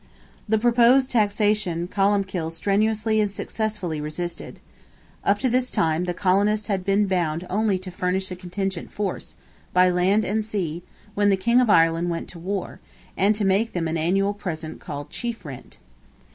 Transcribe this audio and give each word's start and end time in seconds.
The 0.49 0.57
proposed 0.57 1.11
taxation 1.11 1.87
Columbkill 1.87 2.51
strenuously 2.53 3.21
and 3.21 3.31
successfully 3.31 4.01
resisted. 4.01 4.59
Up 5.23 5.37
to 5.37 5.47
this 5.47 5.69
time, 5.69 6.05
the 6.05 6.13
colonists 6.15 6.65
had 6.65 6.83
been 6.83 7.05
bound 7.05 7.45
only 7.51 7.77
to 7.77 7.91
furnish 7.91 8.31
a 8.31 8.35
contingent 8.35 8.89
force, 8.91 9.35
by 9.73 9.91
land 9.91 10.25
and 10.25 10.43
sea, 10.43 10.81
when 11.13 11.29
the 11.29 11.37
King 11.37 11.61
of 11.61 11.69
Ireland 11.69 12.09
went 12.09 12.29
to 12.29 12.39
war, 12.39 12.79
and 13.15 13.35
to 13.35 13.45
make 13.45 13.73
them 13.73 13.87
an 13.87 13.95
annual 13.95 14.33
present 14.33 14.79
called 14.79 15.11
"chief 15.11 15.45
rent." 15.45 15.77